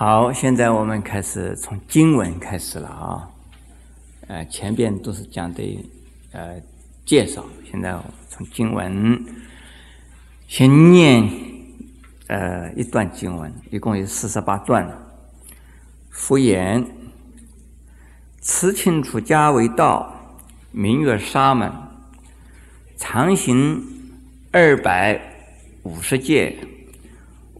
[0.00, 3.28] 好，现在我们开始从经文开始了啊。
[4.28, 5.84] 呃，前边都是讲的
[6.30, 6.54] 呃
[7.04, 7.98] 介绍，现在
[8.28, 9.20] 从经文
[10.46, 11.28] 先念
[12.28, 14.88] 呃一段经文，一共有四十八段。
[16.10, 16.86] 复言：
[18.40, 20.38] 此请出家为道，
[20.70, 21.72] 名曰沙门，
[22.96, 23.82] 常行
[24.52, 25.20] 二百
[25.82, 26.56] 五十戒，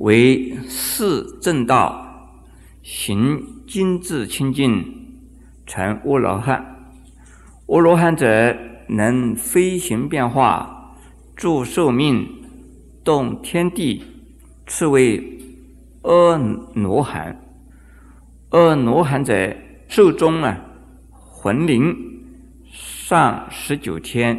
[0.00, 2.03] 为四正道。
[2.84, 4.84] 行精致清净，
[5.64, 6.84] 成阿罗汉。
[7.66, 8.54] 阿罗汉者，
[8.88, 10.94] 能飞行变化，
[11.34, 12.28] 助寿命，
[13.02, 14.04] 动天地，
[14.66, 15.18] 此为
[16.02, 16.36] 阿
[16.74, 17.40] 罗汉。
[18.50, 19.56] 阿罗汉者，
[19.88, 20.60] 寿终啊，
[21.10, 21.96] 魂灵
[22.70, 24.38] 上十九天，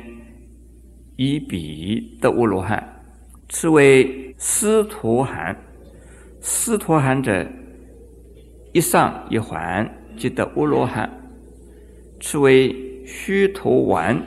[1.15, 3.01] 一比的阿罗汉，
[3.49, 5.59] 此为斯陀含。
[6.39, 7.43] 斯陀含者。
[8.75, 11.09] 一上一还，即得阿罗汉。
[12.19, 14.21] 此为虚陀丸。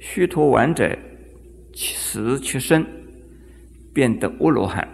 [0.00, 0.98] 虚陀丸者，
[1.72, 2.84] 十七身，
[3.94, 4.88] 便得阿罗汉。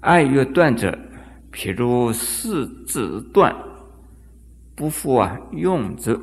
[0.00, 0.98] 爱欲断者，
[1.52, 3.54] 譬如四字断，
[4.74, 6.18] 不复啊用之。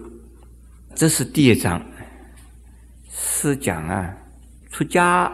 [0.96, 1.86] 这是第一章，
[3.08, 4.18] 是讲啊
[4.72, 5.32] 出家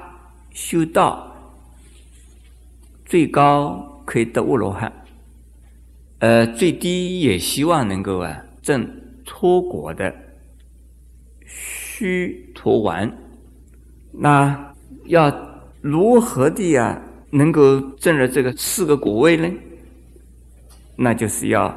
[0.50, 1.34] 修道，
[3.06, 4.92] 最高可以得阿罗汉。
[6.22, 8.88] 呃，最低也希望能够啊证
[9.26, 10.14] 脱果的
[11.48, 13.12] 须陀丸。
[14.12, 14.74] 那
[15.06, 15.36] 要
[15.82, 19.52] 如何的呀能够证了这个四个果位呢？
[20.96, 21.76] 那就是要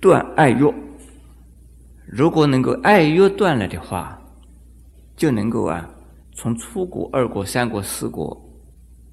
[0.00, 0.72] 断爱欲。
[2.06, 4.16] 如果能够爱欲断了的话，
[5.16, 5.90] 就能够啊
[6.34, 8.40] 从初果、二果、三果、四果，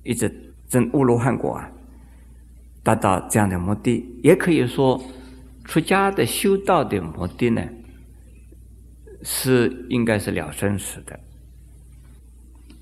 [0.03, 0.31] 一直
[0.69, 1.67] 证阿罗汉果啊。
[2.83, 4.99] 达到这样的目的，也可以说，
[5.63, 7.61] 出家的修道的目的呢，
[9.21, 11.20] 是应该是了生死的。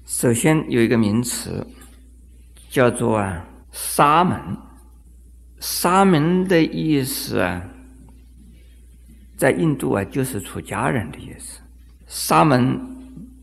[0.06, 1.68] 首先有一个名词
[2.70, 4.40] 叫做啊沙门，
[5.60, 7.70] 沙门的意思啊，
[9.36, 11.60] 在印度啊就是出家人的意思。
[12.08, 12.80] 沙门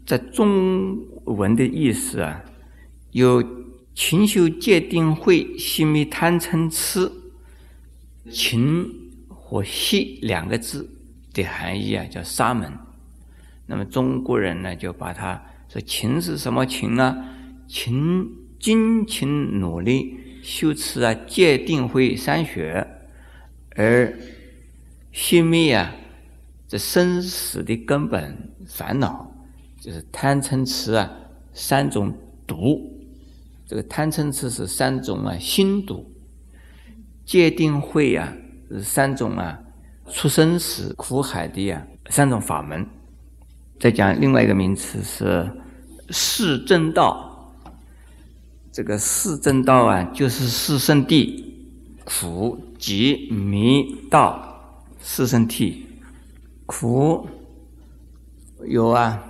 [0.07, 2.43] 在中文的意思啊
[3.11, 3.66] 有。
[3.97, 7.11] 勤修戒定慧，息灭贪嗔痴。
[8.31, 8.93] 勤
[9.27, 10.87] 和息两个字
[11.33, 12.71] 的含义啊，叫沙门。
[13.67, 17.25] 那么中国人呢，就把它说勤是什么勤呢？
[17.67, 18.29] 勤
[18.61, 22.87] 精勤努力修持啊戒定慧三学，
[23.71, 24.15] 而
[25.11, 25.97] 息灭啊
[26.69, 29.33] 这生死的根本烦恼，
[29.81, 31.11] 就是贪嗔痴啊
[31.55, 32.13] 三种
[32.47, 32.93] 毒。
[33.67, 36.09] 这个贪嗔痴是三种啊心毒，
[37.25, 38.33] 戒定慧啊
[38.71, 39.59] 是三种啊
[40.09, 42.87] 出生时苦海的啊三种法门。
[43.81, 45.51] 再讲另外一个名词是
[46.11, 47.53] 四正道，
[48.71, 51.43] 这个四正道啊就是四圣谛，
[52.05, 55.75] 苦集迷道四圣谛，
[56.67, 57.29] 苦
[58.69, 59.21] 有啊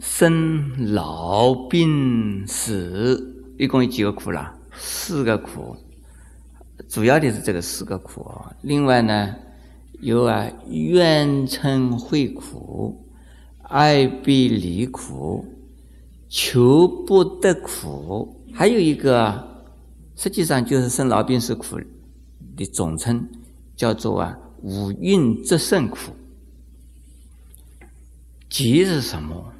[0.00, 3.32] 生老病死。
[3.56, 4.52] 一共有几个苦啦？
[4.76, 5.76] 四个苦，
[6.88, 8.28] 主要的是这个四个苦。
[8.62, 9.36] 另外呢，
[10.00, 13.00] 有啊怨嗔会苦、
[13.62, 15.44] 爱别离苦、
[16.28, 19.64] 求不得苦，还有一个，
[20.16, 21.78] 实际上就是生老病死苦
[22.56, 23.24] 的总称，
[23.76, 26.12] 叫做啊五蕴则胜苦。
[28.50, 29.52] 急是什么？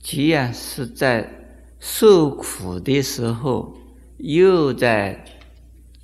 [0.00, 1.28] 急啊是在。
[1.86, 3.76] 受苦的时候，
[4.16, 5.22] 又在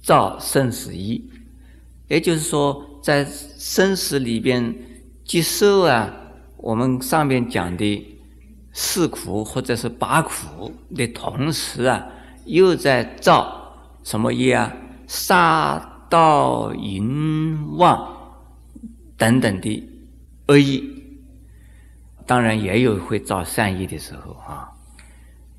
[0.02, 1.24] 造生死意，
[2.06, 4.74] 也就是说，在生死里边
[5.24, 6.14] 接受啊，
[6.58, 8.06] 我们上面讲的
[8.74, 12.06] 四苦或者是八苦的同时啊，
[12.44, 13.74] 又在造
[14.04, 14.70] 什么业啊？
[15.06, 18.06] 杀盗淫妄
[19.16, 19.82] 等等的
[20.48, 20.84] 恶意，
[22.26, 24.68] 当然也有会造善意的时候啊。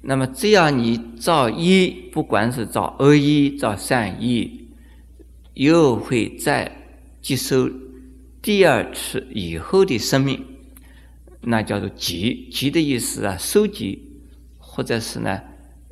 [0.03, 4.67] 那么，只要你造一，不管是造恶一、造善一，
[5.53, 6.71] 又会再
[7.21, 7.69] 接受
[8.41, 10.43] 第二次以后的生命，
[11.41, 12.47] 那叫做积。
[12.51, 14.01] 积的意思啊，收集
[14.57, 15.39] 或者是呢，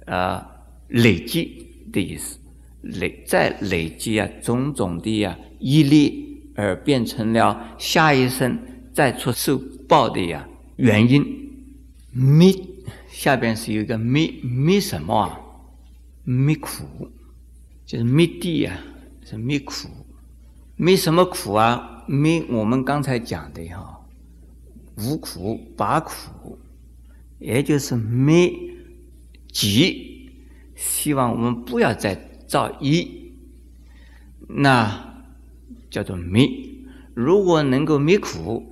[0.08, 0.44] 呃，
[0.88, 2.40] 累积的意思，
[2.82, 8.58] 累再累积啊，种种的呀业力，而变成了下一生
[8.92, 11.24] 再出受报的呀原因。
[12.12, 12.52] 灭。
[13.12, 15.40] 下边是有一个灭灭什么啊？
[16.24, 17.10] 灭苦，
[17.86, 18.80] 就是灭地啊，
[19.26, 19.90] 是灭苦，
[20.76, 22.06] 灭什么苦啊？
[22.08, 24.00] 灭我们刚才讲的哈，
[24.98, 26.58] 无苦拔苦，
[27.40, 28.54] 也就是灭
[29.52, 30.32] 集，
[30.76, 32.16] 希望我们不要再
[32.48, 33.32] 造一，
[34.48, 35.24] 那
[35.90, 36.48] 叫做灭。
[37.16, 38.64] 如果能够灭苦，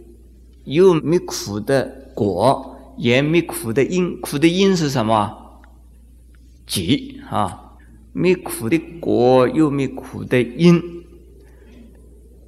[0.64, 5.62] 又灭苦的果，也灭苦的因，苦的因是什么？
[6.66, 7.64] 集啊。
[8.14, 10.82] 灭苦的果，又灭苦的因，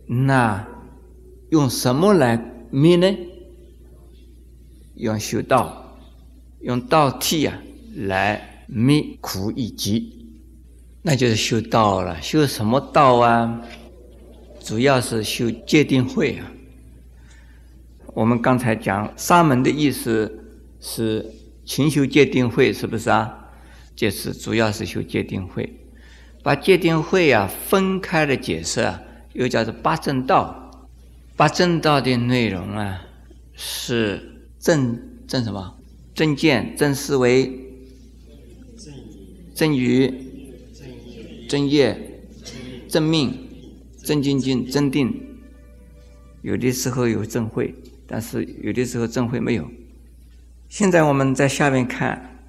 [0.07, 0.67] 那
[1.51, 3.15] 用什么来灭呢？
[4.95, 5.95] 用修道，
[6.61, 7.61] 用道体啊
[7.95, 10.25] 来灭苦以及，
[11.03, 12.19] 那就是修道了。
[12.19, 13.61] 修什么道啊？
[14.59, 16.51] 主要是修戒定慧啊。
[18.15, 20.38] 我们刚才讲沙门的意思
[20.79, 21.25] 是
[21.65, 23.51] 勤修戒定慧，是不是啊？
[23.95, 25.69] 就是主要是修戒定慧，
[26.41, 29.01] 把戒定慧啊分开的解释啊，
[29.33, 30.55] 又叫做八正道。
[31.35, 33.01] 八正道的内容啊，
[33.55, 34.21] 是
[34.59, 35.77] 正正什么？
[36.13, 37.49] 正见、正思维、
[39.55, 40.13] 正语、
[41.47, 41.97] 正业、
[42.89, 43.33] 正命、
[44.03, 45.13] 正精进、正定。
[46.41, 47.73] 有的时候有正慧，
[48.05, 49.69] 但是有的时候正慧没有。
[50.69, 52.39] 现在我们在下面看，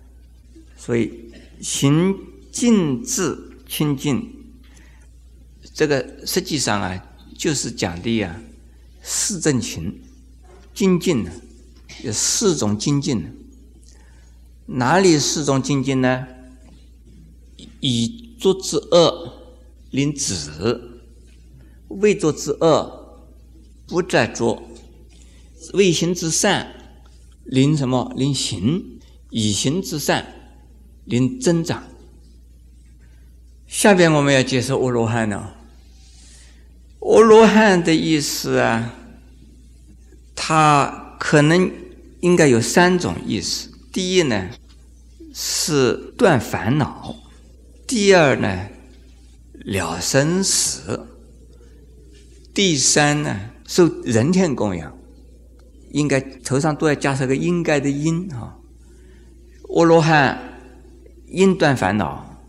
[0.76, 1.28] 所以。
[1.60, 2.16] 行
[2.50, 3.36] 尽致
[3.68, 4.32] 清净，
[5.74, 7.04] 这个实际上啊，
[7.36, 8.40] 就是讲的呀，
[9.02, 10.00] 四正勤
[10.72, 11.30] 精进呢，
[12.02, 13.22] 有四种精进。
[14.64, 16.26] 哪里四种精进呢？
[17.80, 19.34] 以作之恶
[19.90, 20.48] 令止，
[21.88, 23.28] 未作之恶
[23.86, 24.62] 不再作，
[25.74, 26.79] 未行之善
[27.50, 28.12] 临什么？
[28.16, 29.00] 临行，
[29.30, 30.24] 以行之善。
[31.04, 31.82] 临增长。
[33.66, 35.50] 下边我们要解释阿罗汉呢。
[37.00, 38.94] 阿罗汉的意思啊，
[40.36, 41.72] 它可能
[42.20, 43.68] 应该有三种意思。
[43.92, 44.50] 第一呢，
[45.34, 47.16] 是断烦恼；
[47.88, 48.68] 第二呢，
[49.64, 51.08] 了生死；
[52.54, 54.96] 第三呢，受人天供养。
[55.90, 58.56] 应该头上都要加上个“应该”的“应”啊。
[59.68, 60.46] 阿罗汉。
[61.32, 62.42] 因断烦恼，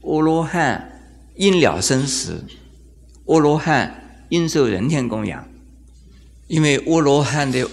[0.00, 1.00] 阿罗汉
[1.36, 2.44] 因了生死，
[3.26, 5.48] 阿罗汉因受人天供养。
[6.48, 7.70] 因为阿罗汉的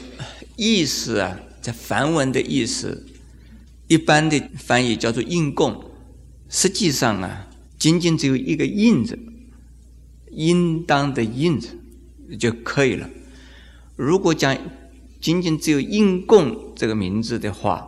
[0.56, 3.08] 意思啊，在梵文的意思，
[3.88, 5.84] 一般的翻译叫做应供，
[6.48, 7.48] 实际上啊，
[7.80, 9.18] 仅仅只有一个“应”字，
[10.30, 11.70] 应当的“应”字
[12.40, 13.10] 就可以了。
[13.96, 14.56] 如果讲
[15.22, 17.88] 仅仅只有应供这个名字的话，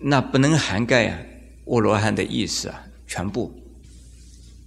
[0.00, 1.18] 那不能涵盖啊。
[1.66, 3.52] 阿罗汉的意思啊，全部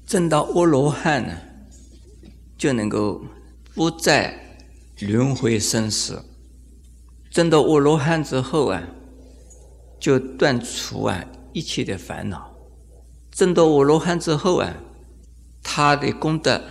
[0.06, 1.38] 证到阿罗汉呢，
[2.58, 3.24] 就能够
[3.74, 4.58] 不再
[5.00, 6.26] 轮回生死。
[7.30, 8.84] 证到阿罗汉之后啊，
[10.00, 11.24] 就断除啊
[11.54, 12.54] 一切的烦恼。
[13.32, 14.74] 证到阿罗汉之后啊，
[15.64, 16.62] 他的功德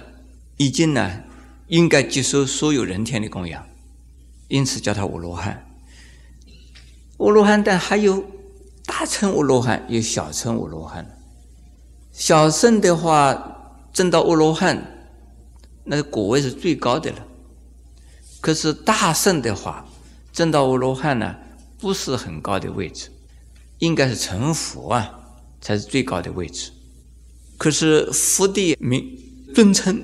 [0.58, 1.22] 已经呢，
[1.68, 3.66] 应该接受所有人天的供养，
[4.48, 5.64] 因此叫他阿罗汉。
[7.18, 8.24] 阿罗汉，但还有。
[8.90, 11.06] 大乘阿罗汉有小乘阿罗汉，
[12.10, 15.10] 小乘的话证到阿罗汉，
[15.84, 17.18] 那个果位是最高的了。
[18.40, 19.86] 可是大圣的话
[20.32, 21.36] 证到阿罗汉呢，
[21.78, 23.10] 不是很高的位置，
[23.78, 25.20] 应该是成佛啊
[25.60, 26.72] 才是最高的位置。
[27.58, 29.06] 可是佛的名
[29.54, 30.02] 尊称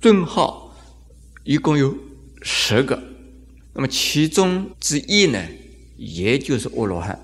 [0.00, 0.72] 尊号
[1.42, 1.92] 一共有
[2.42, 3.02] 十个，
[3.78, 5.40] 那么其中之一呢，
[5.96, 7.16] 也就是阿罗汉。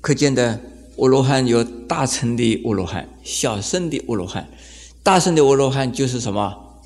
[0.00, 0.60] 可见的
[0.98, 4.48] 阿罗汉有大乘的阿罗汉、小乘的阿罗汉。
[5.04, 6.82] 大乘的阿罗汉就是什么？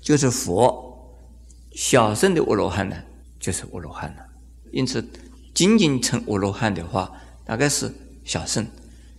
[0.00, 0.82] 就是佛。
[1.74, 2.96] 小乘的阿罗汉呢，
[3.38, 4.24] 就是阿罗汉了。
[4.72, 5.06] 因此，
[5.52, 7.12] 仅仅称阿罗汉的话，
[7.44, 7.92] 大概是
[8.24, 8.66] 小乘。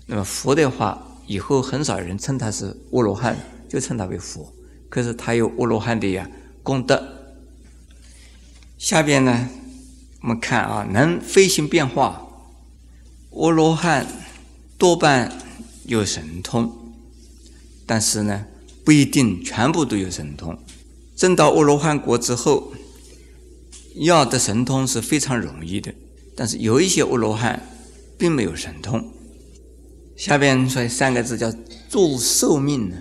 [0.08, 3.38] 那么佛的话，以后很少人称他是阿罗汉，
[3.70, 4.52] 就称他为佛。
[4.90, 6.28] 可是他有阿罗汉的呀
[6.64, 7.14] 功德。
[8.78, 9.50] 下边呢，
[10.22, 12.24] 我们看啊，能飞行变化。
[13.32, 14.06] 阿罗汉
[14.78, 15.32] 多半
[15.86, 16.72] 有神通，
[17.86, 18.46] 但是呢，
[18.86, 20.58] 不一定全部都有神通。
[21.16, 22.72] 证到阿罗汉国之后，
[23.96, 25.94] 要的神通是非常容易的。
[26.36, 27.68] 但是有一些阿罗汉
[28.18, 29.12] 并没有神通。
[30.16, 31.52] 下边说三个字叫
[31.90, 32.96] “助寿命”呢。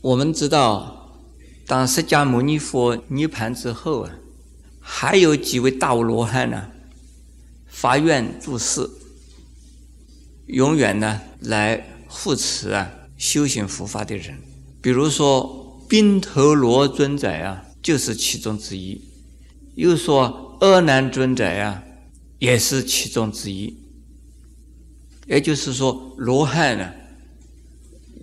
[0.00, 1.18] 我们知道，
[1.66, 4.12] 当释迦牟尼佛涅盘之后啊，
[4.98, 6.70] 还有几位大罗汉呢，
[7.66, 8.88] 发愿助世。
[10.46, 14.38] 永远呢，来护持啊修行佛法的人，
[14.80, 19.02] 比如说宾头罗尊者啊，就是其中之一；
[19.74, 21.82] 又说阿难尊者呀，
[22.38, 23.76] 也是其中之一。
[25.26, 26.90] 也就是说，罗汉呢，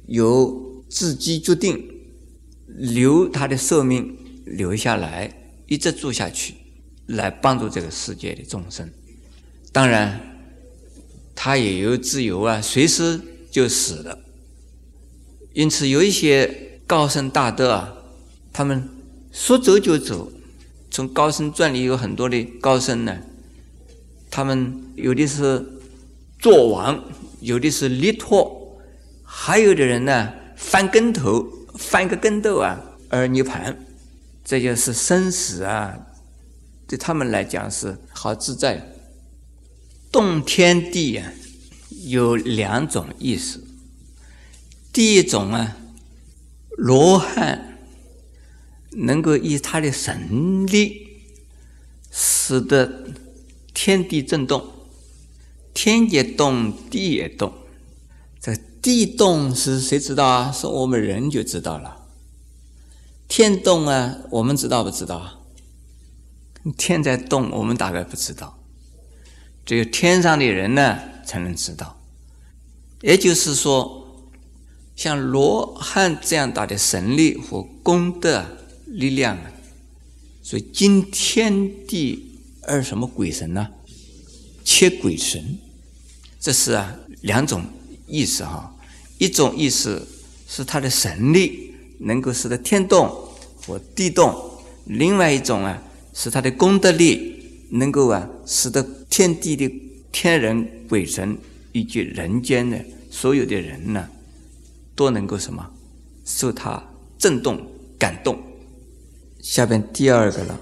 [0.08, 1.88] 由自己决定
[2.66, 5.32] 留他的寿命留下来，
[5.68, 6.56] 一直住下去，
[7.14, 8.90] 来帮助这个世界的众生。
[9.72, 10.20] 当然，
[11.34, 14.20] 他也有自由啊，随时就死了。
[15.54, 17.94] 因此，有一些高僧大德啊，
[18.52, 18.88] 他们
[19.32, 20.32] 说走就走。
[20.92, 23.18] 从高僧传里有很多的高僧呢，
[24.30, 25.66] 他们有的是。
[26.40, 27.02] 做王，
[27.40, 28.78] 有的是力托，
[29.24, 32.78] 还有的人呢翻跟头，翻个跟斗啊
[33.08, 33.74] 而涅盘，
[34.44, 35.98] 这就是生死啊，
[36.88, 38.90] 对他们来讲是好自在。
[40.12, 41.32] 动天地啊，
[42.06, 43.64] 有两种意思。
[44.92, 45.78] 第一种啊，
[46.78, 47.80] 罗汉
[48.92, 51.08] 能够以他的神力，
[52.12, 53.06] 使得
[53.74, 54.72] 天地震动。
[55.74, 57.52] 天也动，地也动。
[58.40, 60.52] 这地动是谁知道啊？
[60.52, 62.06] 是我们人就知道了。
[63.28, 65.43] 天动啊，我们知道不知道？
[66.72, 68.58] 天在动，我们大概不知道。
[69.66, 72.00] 只有天上的人呢，才能知道。
[73.02, 74.32] 也就是说，
[74.96, 78.46] 像罗汉这样大的神力和功德
[78.86, 79.38] 力量，
[80.42, 83.68] 所以惊天地而什么鬼神呢？
[84.64, 85.58] 切鬼神。
[86.40, 87.66] 这是啊两种
[88.08, 88.76] 意思哈，
[89.18, 90.06] 一种意思
[90.48, 93.10] 是他的神力能够使得天动
[93.66, 94.34] 或地动，
[94.86, 95.82] 另外一种啊
[96.14, 99.70] 使他的功德力能够啊使得天地的
[100.12, 101.38] 天人鬼神
[101.72, 102.80] 以及人间的
[103.10, 104.08] 所有的人呢
[104.96, 105.70] 都能够什么
[106.24, 106.82] 受他
[107.18, 107.60] 震动
[107.98, 108.38] 感动。
[109.42, 110.60] 下边第二个了，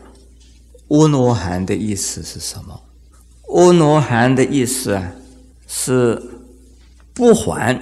[0.87, 2.81] 阿罗汉的意思是什么？
[3.49, 5.13] 阿罗汉的意思啊。
[5.73, 6.21] 是
[7.13, 7.81] 不还，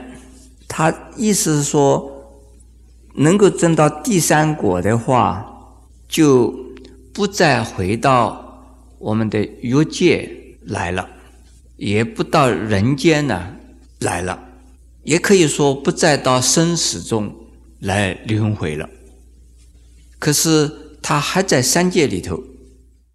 [0.68, 2.08] 他意思是说，
[3.16, 5.44] 能够证到第三果的话，
[6.08, 6.54] 就
[7.20, 8.64] 不再回到
[8.98, 11.10] 我们的欲界来了，
[11.76, 13.58] 也不到人间呢
[14.00, 14.42] 来了，
[15.04, 17.36] 也可以说不再到生死中
[17.82, 18.90] 来轮回了。
[20.18, 20.72] 可是
[21.02, 22.42] 他还在三界里头，